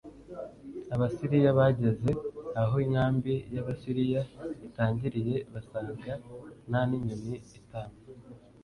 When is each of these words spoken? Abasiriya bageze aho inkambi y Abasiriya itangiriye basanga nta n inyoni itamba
Abasiriya 0.93 1.49
bageze 1.59 2.09
aho 2.61 2.75
inkambi 2.85 3.33
y 3.53 3.57
Abasiriya 3.61 4.21
itangiriye 4.67 5.35
basanga 5.53 6.13
nta 6.69 6.81
n 6.89 6.91
inyoni 6.97 7.35
itamba 7.59 8.01